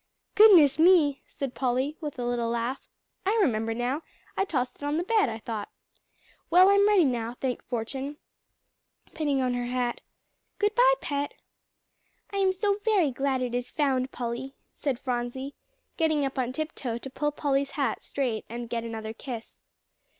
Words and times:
"Goodness 0.33 0.79
me!" 0.79 1.21
said 1.27 1.53
Polly 1.53 1.95
with 2.01 2.17
a 2.17 2.25
little 2.25 2.49
laugh, 2.49 2.87
"I 3.23 3.37
remember 3.39 3.71
now, 3.75 4.01
I 4.35 4.45
tossed 4.45 4.77
it 4.77 4.81
on 4.83 4.97
the 4.97 5.03
bed, 5.03 5.29
I 5.29 5.37
thought. 5.37 5.69
Well, 6.49 6.69
I'm 6.69 6.87
ready 6.87 7.05
now, 7.05 7.35
thank 7.39 7.61
fortune," 7.63 8.17
pinning 9.13 9.43
on 9.43 9.53
her 9.53 9.67
hat. 9.67 10.01
"Good 10.57 10.73
bye, 10.73 10.93
Pet." 11.01 11.35
"I 12.31 12.37
am 12.37 12.51
so 12.51 12.79
very 12.83 13.11
glad 13.11 13.43
it 13.43 13.53
is 13.53 13.69
found, 13.69 14.11
Polly," 14.11 14.55
said 14.73 14.97
Phronsie, 14.97 15.53
getting 15.97 16.25
up 16.25 16.39
on 16.39 16.51
tiptoe 16.51 16.97
to 16.97 17.09
pull 17.11 17.31
Polly's 17.31 17.69
hat 17.77 18.01
straight 18.01 18.43
and 18.49 18.71
get 18.71 18.83
another 18.83 19.13
kiss. 19.13 19.61